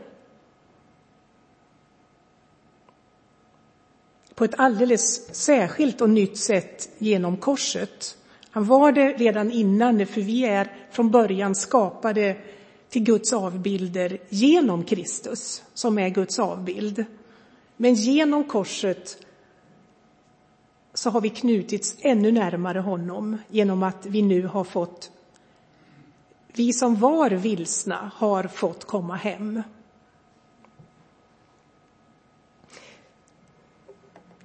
På 4.35 4.43
ett 4.43 4.59
alldeles 4.59 5.35
särskilt 5.35 6.01
och 6.01 6.09
nytt 6.09 6.37
sätt 6.37 6.89
genom 6.97 7.37
korset. 7.37 8.17
Han 8.49 8.65
var 8.65 8.91
det 8.91 9.13
redan 9.13 9.51
innan 9.51 10.05
för 10.05 10.21
vi 10.21 10.45
är 10.45 10.71
från 10.91 11.11
början 11.11 11.55
skapade 11.55 12.37
till 12.91 13.03
Guds 13.03 13.33
avbilder 13.33 14.17
genom 14.29 14.83
Kristus, 14.83 15.63
som 15.73 15.99
är 15.99 16.09
Guds 16.09 16.39
avbild. 16.39 17.05
Men 17.77 17.93
genom 17.93 18.43
korset 18.43 19.25
så 20.93 21.09
har 21.09 21.21
vi 21.21 21.29
knutits 21.29 21.95
ännu 21.99 22.31
närmare 22.31 22.79
honom 22.79 23.37
genom 23.49 23.83
att 23.83 24.05
vi 24.05 24.21
nu 24.21 24.47
har 24.47 24.63
fått, 24.63 25.11
vi 26.53 26.73
som 26.73 26.95
var 26.95 27.29
vilsna 27.29 28.11
har 28.15 28.43
fått 28.43 28.85
komma 28.85 29.15
hem. 29.15 29.61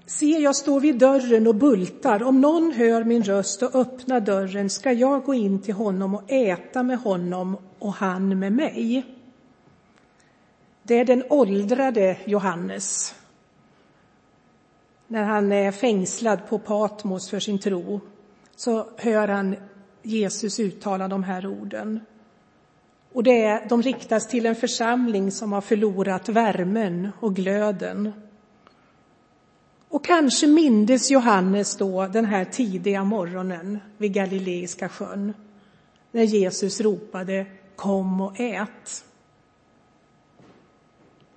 Se, 0.07 0.27
jag 0.27 0.57
står 0.57 0.81
vid 0.81 0.99
dörren 0.99 1.47
och 1.47 1.55
bultar. 1.55 2.23
Om 2.23 2.41
någon 2.41 2.73
hör 2.73 3.05
min 3.05 3.23
röst 3.23 3.63
och 3.63 3.75
öppnar 3.75 4.21
dörren 4.21 4.71
ska 4.71 4.93
jag 4.93 5.25
gå 5.25 5.35
in 5.35 5.63
till 5.63 5.75
honom 5.75 6.15
och 6.15 6.33
äta 6.33 6.83
med 6.83 6.99
honom 6.99 7.57
och 7.87 7.95
han 7.95 8.39
med 8.39 8.53
mig. 8.53 9.05
Det 10.83 10.95
är 10.99 11.05
den 11.05 11.25
åldrade 11.31 12.17
Johannes. 12.25 13.15
När 15.07 15.25
han 15.25 15.53
är 15.53 15.73
fängslad 15.73 16.49
på 16.49 16.59
Patmos 16.59 17.31
för 17.31 17.41
sin 17.41 17.59
tro 17.59 18.01
så 18.57 18.87
hör 18.97 19.29
han 19.29 19.57
Jesus 20.03 20.61
uttala 20.61 21.09
de 21.09 21.25
här 21.25 21.47
orden. 21.47 22.01
Och 23.13 23.23
det 23.23 23.43
är, 23.43 23.69
de 23.69 23.83
riktas 23.83 24.29
till 24.29 24.47
en 24.47 24.57
församling 24.57 25.31
som 25.31 25.53
har 25.53 25.61
förlorat 25.61 26.29
värmen 26.29 27.09
och 27.21 27.35
glöden 27.37 28.13
och 29.89 30.05
kanske 30.05 30.47
mindes 30.47 31.11
Johannes 31.11 31.77
då 31.77 32.07
den 32.07 32.25
här 32.25 32.45
tidiga 32.45 33.05
morgonen 33.05 33.79
vid 33.97 34.13
Galileiska 34.13 34.89
sjön 34.89 35.33
när 36.13 36.23
Jesus 36.23 36.81
ropade 36.81 37.47
Kom 37.77 38.21
och 38.21 38.41
ät. 38.41 39.05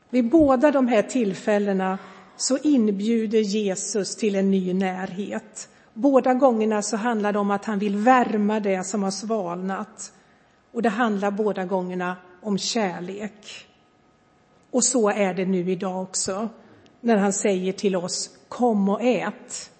Vid 0.10 0.30
båda 0.30 0.72
de 0.72 0.88
här 0.88 1.02
tillfällena 1.02 1.98
så 2.38 2.58
inbjuder 2.58 3.40
Jesus 3.40 4.16
till 4.16 4.36
en 4.36 4.52
ny 4.52 4.74
närhet. 4.74 5.70
Båda 5.94 6.34
gångerna 6.34 6.82
så 6.82 6.98
handlar 6.98 7.34
det 7.34 7.40
om 7.40 7.52
att 7.52 7.66
han 7.66 7.80
vill 7.80 7.96
värma 7.96 8.60
det 8.60 8.84
som 8.84 9.04
har 9.04 9.12
svalnat. 9.12 10.14
Och 10.72 10.82
det 10.82 10.90
handlar 10.90 11.32
båda 11.32 11.66
gångerna 11.66 12.18
om 12.42 12.58
kärlek. 12.58 13.68
Och 14.72 14.84
så 14.84 15.10
är 15.10 15.34
det 15.34 15.46
nu 15.46 15.72
idag 15.72 16.02
också, 16.02 16.50
när 17.02 17.18
han 17.18 17.34
säger 17.34 17.74
till 17.74 17.96
oss 17.96 18.30
Kom 18.48 18.90
och 18.90 19.02
ät. 19.02 19.72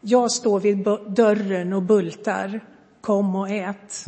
Jag 0.00 0.30
står 0.30 0.60
vid 0.60 0.84
dörren 1.08 1.72
och 1.72 1.82
bultar. 1.82 2.60
Kom 3.00 3.36
och 3.36 3.50
ät. 3.50 4.04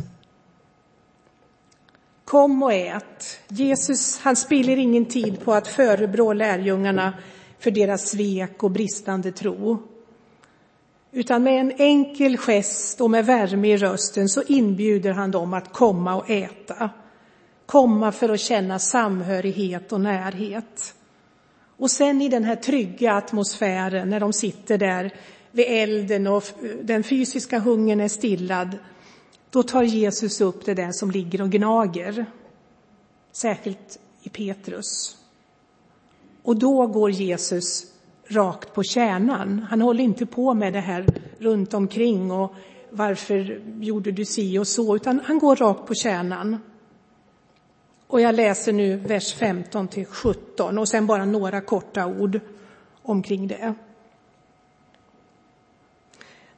Kom 2.29 2.63
och 2.63 2.73
ät. 2.73 3.39
Jesus 3.47 4.19
han 4.19 4.35
spiller 4.35 4.77
ingen 4.77 5.05
tid 5.05 5.41
på 5.45 5.53
att 5.53 5.67
förebrå 5.67 6.33
lärjungarna 6.33 7.13
för 7.59 7.71
deras 7.71 8.09
svek 8.09 8.63
och 8.63 8.71
bristande 8.71 9.31
tro. 9.31 9.77
Utan 11.11 11.43
med 11.43 11.59
en 11.59 11.71
enkel 11.77 12.37
gest 12.37 13.01
och 13.01 13.09
med 13.09 13.25
värme 13.25 13.73
i 13.73 13.77
rösten 13.77 14.29
så 14.29 14.43
inbjuder 14.47 15.11
han 15.11 15.31
dem 15.31 15.53
att 15.53 15.73
komma 15.73 16.15
och 16.15 16.29
äta. 16.29 16.89
Komma 17.65 18.11
för 18.11 18.29
att 18.29 18.39
känna 18.39 18.79
samhörighet 18.79 19.91
och 19.91 20.01
närhet. 20.01 20.95
Och 21.77 21.91
sen 21.91 22.21
i 22.21 22.29
den 22.29 22.43
här 22.43 22.55
trygga 22.55 23.13
atmosfären 23.13 24.09
när 24.09 24.19
de 24.19 24.33
sitter 24.33 24.77
där 24.77 25.13
vid 25.51 25.65
elden 25.67 26.27
och 26.27 26.43
den 26.81 27.03
fysiska 27.03 27.59
hungern 27.59 27.99
är 27.99 28.07
stillad, 28.07 28.77
då 29.51 29.63
tar 29.63 29.83
Jesus 29.83 30.41
upp 30.41 30.65
det 30.65 30.73
där 30.73 30.91
som 30.91 31.11
ligger 31.11 31.41
och 31.41 31.49
gnager. 31.49 32.25
Särskilt 33.31 33.99
i 34.21 34.29
Petrus. 34.29 35.17
Och 36.43 36.59
då 36.59 36.87
går 36.87 37.11
Jesus 37.11 37.85
rakt 38.27 38.73
på 38.73 38.83
kärnan. 38.83 39.65
Han 39.69 39.81
håller 39.81 40.03
inte 40.03 40.25
på 40.25 40.53
med 40.53 40.73
det 40.73 40.79
här 40.79 41.05
runt 41.37 41.73
omkring 41.73 42.31
och 42.31 42.53
varför 42.89 43.61
gjorde 43.79 44.11
du 44.11 44.25
si 44.25 44.59
och 44.59 44.67
så, 44.67 44.95
utan 44.95 45.21
han 45.25 45.39
går 45.39 45.55
rakt 45.55 45.87
på 45.87 45.93
kärnan. 45.93 46.57
Och 48.07 48.21
jag 48.21 48.35
läser 48.35 48.73
nu 48.73 48.95
vers 48.95 49.33
15 49.33 49.87
till 49.87 50.05
17 50.05 50.77
och 50.77 50.87
sen 50.87 51.07
bara 51.07 51.25
några 51.25 51.61
korta 51.61 52.05
ord 52.05 52.39
omkring 53.01 53.47
det. 53.47 53.73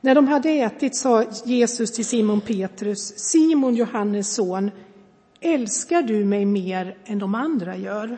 När 0.03 0.15
de 0.15 0.27
hade 0.27 0.49
ätit 0.49 0.95
sa 0.95 1.23
Jesus 1.45 1.91
till 1.91 2.05
Simon 2.05 2.41
Petrus, 2.41 3.13
Simon 3.17 3.75
Johannes 3.75 4.33
son, 4.33 4.71
älskar 5.39 6.01
du 6.01 6.25
mig 6.25 6.45
mer 6.45 6.97
än 7.05 7.19
de 7.19 7.35
andra 7.35 7.77
gör? 7.77 8.17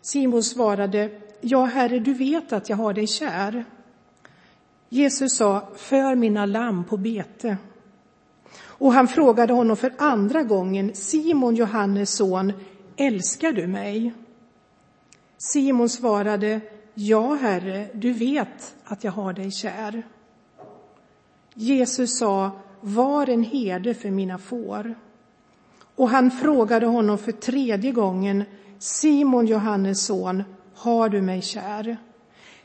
Simon 0.00 0.42
svarade, 0.42 1.10
ja, 1.40 1.64
Herre, 1.64 1.98
du 1.98 2.14
vet 2.14 2.52
att 2.52 2.68
jag 2.68 2.76
har 2.76 2.92
dig 2.92 3.06
kär. 3.06 3.64
Jesus 4.88 5.36
sa, 5.36 5.68
för 5.76 6.14
mina 6.14 6.46
lamm 6.46 6.84
på 6.84 6.96
bete. 6.96 7.56
Och 8.60 8.92
han 8.92 9.08
frågade 9.08 9.52
honom 9.52 9.76
för 9.76 9.92
andra 9.98 10.42
gången, 10.42 10.94
Simon, 10.94 11.54
Johannes 11.54 12.10
son, 12.10 12.52
älskar 12.96 13.52
du 13.52 13.66
mig? 13.66 14.14
Simon 15.36 15.88
svarade, 15.88 16.60
ja, 16.94 17.34
Herre, 17.34 17.88
du 17.92 18.12
vet 18.12 18.74
att 18.84 19.04
jag 19.04 19.12
har 19.12 19.32
dig 19.32 19.50
kär. 19.50 20.02
Jesus 21.60 22.18
sa, 22.18 22.50
var 22.80 23.30
en 23.30 23.42
herde 23.42 23.94
för 23.94 24.10
mina 24.10 24.38
får. 24.38 24.94
Och 25.94 26.08
han 26.08 26.30
frågade 26.30 26.86
honom 26.86 27.18
för 27.18 27.32
tredje 27.32 27.92
gången, 27.92 28.44
Simon, 28.78 29.46
Johannes 29.46 30.06
son, 30.06 30.44
har 30.74 31.08
du 31.08 31.22
mig 31.22 31.42
kär? 31.42 31.96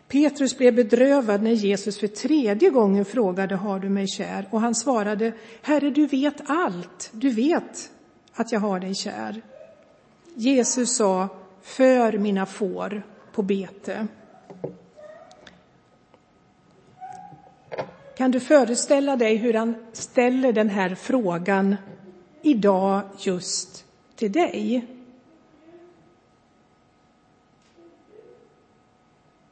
Petrus 0.08 0.58
blev 0.58 0.75
bedrövad 0.75 1.43
när 1.43 1.51
Jesus 1.51 1.99
för 1.99 2.08
tredje 2.08 2.69
gången 2.69 3.06
frågade 3.06 3.56
Har 3.56 3.79
du 3.79 3.89
mig 3.89 4.08
kär? 4.08 4.47
Och 4.51 4.62
han 4.62 4.75
svarade 4.75 5.34
Herre, 5.62 5.89
du 5.89 6.08
vet 6.08 6.49
allt. 6.49 7.10
Du 7.13 7.29
vet 7.29 7.91
att 8.34 8.51
jag 8.51 8.60
har 8.60 8.79
dig 8.79 8.95
kär. 8.95 9.41
Jesus 10.36 10.95
sa 10.95 11.27
För 11.62 12.17
mina 12.17 12.45
får 12.45 13.03
på 13.34 13.41
bete. 13.41 14.08
Kan 18.15 18.32
du 18.32 18.39
föreställa 18.39 19.15
dig 19.15 19.36
hur 19.36 19.54
han 19.54 19.76
ställer 19.93 20.54
den 20.54 20.69
här 20.69 20.95
frågan 20.95 21.76
idag 22.41 23.02
just 23.19 23.86
till 24.15 24.32
dig? 24.32 24.88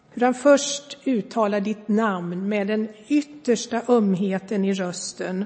Hur 0.10 0.22
han 0.22 0.34
först 0.34 0.98
uttalar 1.06 1.62
ditt 1.62 1.88
namn 1.88 2.50
med 2.50 2.68
den 2.68 2.90
yttersta 3.08 3.82
ömheten 3.88 4.66
i 4.66 4.74
rösten 4.74 5.46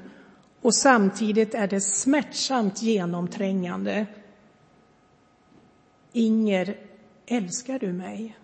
och 0.62 0.75
samtidigt 0.75 1.56
är 1.56 1.67
det 1.67 1.82
smärtsamt 1.82 2.82
genomträngande. 2.82 4.06
Inger, 6.12 6.78
älskar 7.25 7.80
du 7.80 7.93
mig? 7.93 8.38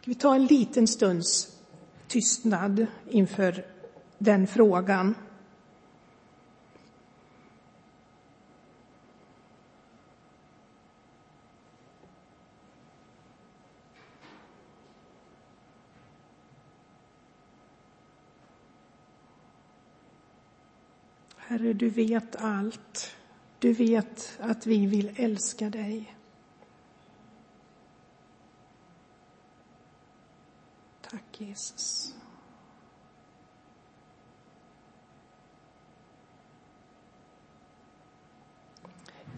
Ska 0.00 0.10
vi 0.10 0.14
ta 0.14 0.34
en 0.34 0.46
liten 0.46 0.86
stunds 0.86 1.55
tystnad 2.08 2.86
inför 3.10 3.64
den 4.18 4.46
frågan? 4.46 5.14
Herre, 21.48 21.72
du 21.72 21.88
vet 21.88 22.36
allt. 22.36 23.16
Du 23.58 23.72
vet 23.72 24.38
att 24.40 24.66
vi 24.66 24.86
vill 24.86 25.10
älska 25.16 25.70
dig. 25.70 26.16
Tack 31.16 31.40
Jesus. 31.40 32.14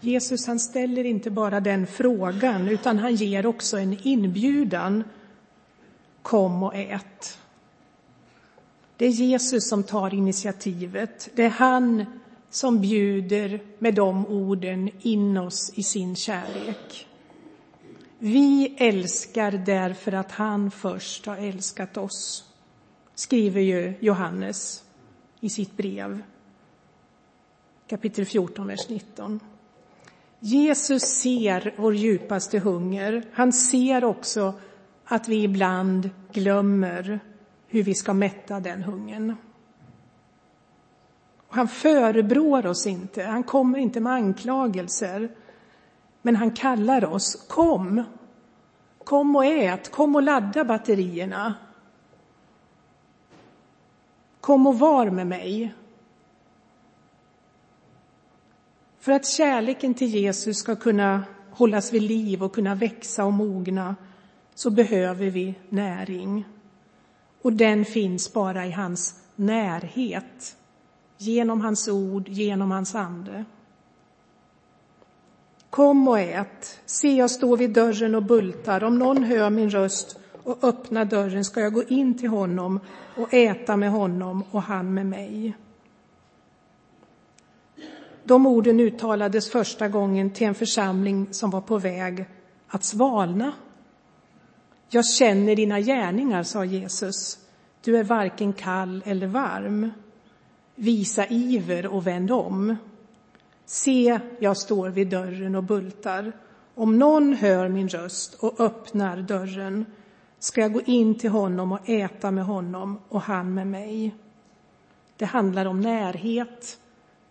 Jesus 0.01 0.47
han 0.47 0.59
ställer 0.59 1.03
inte 1.03 1.31
bara 1.31 1.59
den 1.59 1.87
frågan 1.87 2.67
utan 2.67 2.97
han 2.97 3.15
ger 3.15 3.45
också 3.45 3.77
en 3.77 3.97
inbjudan. 4.03 5.03
Kom 6.21 6.63
och 6.63 6.75
ät. 6.75 7.39
Det 8.97 9.05
är 9.05 9.09
Jesus 9.09 9.69
som 9.69 9.83
tar 9.83 10.13
initiativet. 10.13 11.29
Det 11.35 11.45
är 11.45 11.49
han 11.49 12.05
som 12.49 12.81
bjuder 12.81 13.63
med 13.79 13.95
de 13.95 14.27
orden 14.27 14.89
in 15.01 15.37
oss 15.37 15.71
i 15.75 15.83
sin 15.83 16.15
kärlek. 16.15 17.08
Vi 18.21 18.75
älskar 18.77 19.51
därför 19.51 20.11
att 20.11 20.31
han 20.31 20.71
först 20.71 21.25
har 21.25 21.37
älskat 21.37 21.97
oss, 21.97 22.43
skriver 23.15 23.61
ju 23.61 23.93
Johannes. 23.99 24.83
i 25.39 25.49
sitt 25.49 25.77
brev, 25.77 26.21
kapitel 27.87 28.25
14, 28.25 28.67
vers 28.67 28.89
19. 28.89 29.39
Jesus 30.39 31.03
ser 31.03 31.73
vår 31.77 31.95
djupaste 31.95 32.59
hunger. 32.59 33.25
Han 33.33 33.53
ser 33.53 34.03
också 34.03 34.53
att 35.05 35.27
vi 35.27 35.43
ibland 35.43 36.09
glömmer 36.31 37.19
hur 37.67 37.83
vi 37.83 37.93
ska 37.93 38.13
mätta 38.13 38.59
den 38.59 38.83
hungern. 38.83 39.35
Han 41.49 41.67
förebrår 41.67 42.65
oss 42.65 42.87
inte, 42.87 43.23
han 43.23 43.43
kommer 43.43 43.79
inte 43.79 43.99
med 43.99 44.13
anklagelser. 44.13 45.29
Men 46.29 46.35
han 46.35 46.51
kallar 46.51 47.05
oss, 47.05 47.45
kom, 47.47 48.03
kom 49.03 49.35
och 49.35 49.45
ät, 49.45 49.91
kom 49.91 50.15
och 50.15 50.23
ladda 50.23 50.63
batterierna. 50.63 51.53
Kom 54.41 54.67
och 54.67 54.79
var 54.79 55.09
med 55.09 55.27
mig. 55.27 55.73
För 58.99 59.11
att 59.11 59.25
kärleken 59.25 59.93
till 59.93 60.07
Jesus 60.07 60.57
ska 60.57 60.75
kunna 60.75 61.23
hållas 61.51 61.93
vid 61.93 62.01
liv 62.01 62.43
och 62.43 62.53
kunna 62.53 62.75
växa 62.75 63.25
och 63.25 63.33
mogna 63.33 63.95
så 64.55 64.69
behöver 64.69 65.29
vi 65.29 65.55
näring. 65.69 66.45
Och 67.41 67.53
den 67.53 67.85
finns 67.85 68.33
bara 68.33 68.65
i 68.65 68.71
hans 68.71 69.23
närhet, 69.35 70.57
genom 71.17 71.61
hans 71.61 71.87
ord, 71.87 72.29
genom 72.29 72.71
hans 72.71 72.95
ande. 72.95 73.45
Kom 75.79 76.07
och 76.07 76.19
ät. 76.19 76.79
Se, 76.85 77.15
jag 77.15 77.31
står 77.31 77.57
vid 77.57 77.69
dörren 77.69 78.15
och 78.15 78.23
bultar. 78.23 78.83
Om 78.83 78.99
någon 78.99 79.23
hör 79.23 79.49
min 79.49 79.69
röst 79.69 80.19
och 80.43 80.63
öppnar 80.63 81.05
dörren 81.05 81.45
ska 81.45 81.61
jag 81.61 81.73
gå 81.73 81.83
in 81.83 82.17
till 82.17 82.29
honom 82.29 82.79
och 83.15 83.33
äta 83.33 83.77
med 83.77 83.91
honom 83.91 84.43
och 84.51 84.61
han 84.61 84.93
med 84.93 85.05
mig. 85.05 85.57
De 88.23 88.45
orden 88.45 88.79
uttalades 88.79 89.51
första 89.51 89.87
gången 89.87 90.29
till 90.29 90.47
en 90.47 90.55
församling 90.55 91.27
som 91.31 91.49
var 91.49 91.61
på 91.61 91.77
väg 91.77 92.25
att 92.67 92.83
svalna. 92.83 93.53
Jag 94.89 95.05
känner 95.05 95.55
dina 95.55 95.79
gärningar, 95.79 96.43
sa 96.43 96.65
Jesus. 96.65 97.37
Du 97.83 97.97
är 97.97 98.03
varken 98.03 98.53
kall 98.53 99.03
eller 99.05 99.27
varm. 99.27 99.91
Visa 100.75 101.27
iver 101.27 101.87
och 101.87 102.07
vänd 102.07 102.31
om. 102.31 102.75
Se, 103.71 104.19
jag 104.39 104.57
står 104.57 104.89
vid 104.89 105.09
dörren 105.09 105.55
och 105.55 105.63
bultar. 105.63 106.31
Om 106.75 106.99
någon 106.99 107.33
hör 107.33 107.69
min 107.69 107.89
röst 107.89 108.33
och 108.33 108.59
öppnar 108.59 109.17
dörren 109.17 109.85
ska 110.39 110.61
jag 110.61 110.73
gå 110.73 110.81
in 110.81 111.19
till 111.19 111.29
honom 111.29 111.71
och 111.71 111.89
äta 111.89 112.31
med 112.31 112.45
honom 112.45 112.99
och 113.09 113.21
han 113.21 113.53
med 113.53 113.67
mig. 113.67 114.15
Det 115.17 115.25
handlar 115.25 115.65
om 115.65 115.81
närhet, 115.81 116.79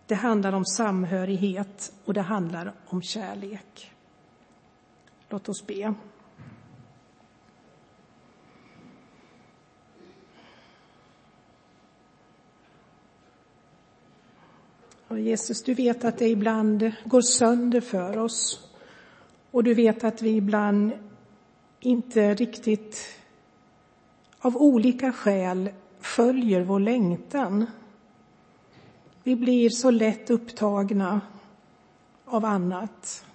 det 0.05 0.15
handlar 0.15 0.53
om 0.53 0.65
samhörighet 0.65 1.93
och 2.05 2.13
det 2.13 2.21
handlar 2.21 2.73
om 2.85 3.01
kärlek. 3.01 3.91
Låt 5.29 5.49
oss 5.49 5.67
be. 5.67 5.93
Och 15.09 15.19
Jesus, 15.19 15.63
du 15.63 15.73
vet 15.73 16.05
att 16.05 16.17
det 16.17 16.29
ibland 16.29 16.91
går 17.05 17.21
sönder 17.21 17.81
för 17.81 18.17
oss. 18.17 18.69
Och 19.51 19.63
du 19.63 19.73
vet 19.73 20.03
att 20.03 20.21
vi 20.21 20.29
ibland 20.29 20.91
inte 21.79 22.33
riktigt 22.33 22.97
av 24.39 24.57
olika 24.57 25.11
skäl 25.11 25.69
följer 25.99 26.61
vår 26.61 26.79
längtan. 26.79 27.65
Vi 29.23 29.35
blir 29.35 29.69
så 29.69 29.91
lätt 29.91 30.29
upptagna 30.29 31.21
av 32.25 32.45
annat. 32.45 33.25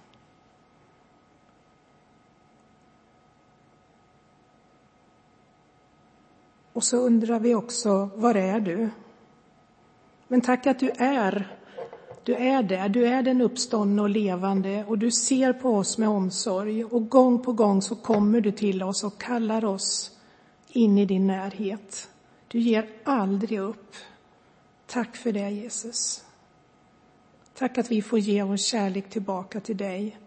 Och 6.73 6.83
så 6.83 6.97
undrar 6.97 7.39
vi 7.39 7.55
också, 7.55 8.09
var 8.15 8.35
är 8.35 8.59
du? 8.59 8.89
Men 10.27 10.41
tack 10.41 10.67
att 10.67 10.79
du 10.79 10.89
är 10.97 11.54
du 12.25 12.35
är 12.35 12.63
där, 12.63 12.89
du 12.89 13.07
är 13.07 13.23
den 13.23 13.41
uppståndne 13.41 14.01
och 14.01 14.09
levande 14.09 14.85
och 14.87 14.97
du 14.97 15.11
ser 15.11 15.53
på 15.53 15.69
oss 15.69 15.97
med 15.97 16.09
omsorg 16.09 16.85
och 16.85 17.09
gång 17.09 17.43
på 17.43 17.53
gång 17.53 17.81
så 17.81 17.95
kommer 17.95 18.41
du 18.41 18.51
till 18.51 18.83
oss 18.83 19.03
och 19.03 19.21
kallar 19.21 19.65
oss 19.65 20.11
in 20.67 20.97
i 20.97 21.05
din 21.05 21.27
närhet. 21.27 22.09
Du 22.47 22.59
ger 22.59 22.89
aldrig 23.03 23.59
upp. 23.59 23.95
Tack 24.85 25.15
för 25.15 25.31
det 25.31 25.49
Jesus. 25.49 26.23
Tack 27.53 27.77
att 27.77 27.91
vi 27.91 28.01
får 28.01 28.19
ge 28.19 28.43
vår 28.43 28.57
kärlek 28.57 29.09
tillbaka 29.09 29.59
till 29.59 29.77
dig. 29.77 30.17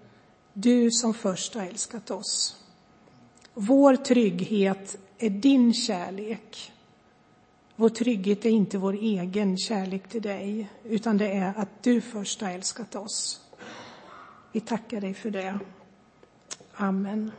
Du 0.53 0.91
som 0.91 1.15
först 1.15 1.55
har 1.55 1.63
älskat 1.63 2.11
oss. 2.11 2.57
Vår 3.55 3.97
trygghet 3.97 4.99
är 5.19 5.31
din 5.31 5.75
kärlek. 5.75 6.73
Vår 7.81 7.89
trygghet 7.89 8.45
är 8.45 8.51
inte 8.51 8.79
vår 8.79 8.93
egen 8.93 9.57
kärlek 9.57 10.09
till 10.09 10.23
dig, 10.23 10.69
utan 10.85 11.19
det 11.19 11.33
är 11.33 11.53
att 11.57 11.83
du 11.83 12.01
först 12.01 12.41
har 12.41 12.51
älskat 12.51 12.95
oss. 12.95 13.41
Vi 14.53 14.61
tackar 14.61 15.01
dig 15.01 15.15
för 15.15 15.31
det. 15.31 15.59
Amen. 16.75 17.33